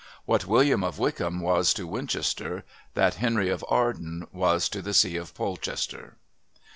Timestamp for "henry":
3.21-3.49